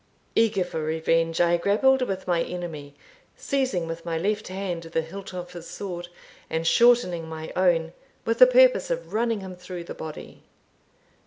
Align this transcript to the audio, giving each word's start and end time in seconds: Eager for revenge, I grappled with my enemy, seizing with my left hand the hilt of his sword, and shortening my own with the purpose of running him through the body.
Eager 0.35 0.63
for 0.63 0.81
revenge, 0.81 1.39
I 1.39 1.57
grappled 1.57 2.01
with 2.01 2.25
my 2.27 2.41
enemy, 2.41 2.95
seizing 3.37 3.85
with 3.85 4.03
my 4.03 4.17
left 4.17 4.47
hand 4.47 4.81
the 4.81 5.03
hilt 5.03 5.31
of 5.31 5.53
his 5.53 5.67
sword, 5.67 6.07
and 6.49 6.65
shortening 6.65 7.29
my 7.29 7.53
own 7.55 7.93
with 8.25 8.39
the 8.39 8.47
purpose 8.47 8.89
of 8.89 9.13
running 9.13 9.41
him 9.41 9.55
through 9.55 9.83
the 9.83 9.93
body. 9.93 10.41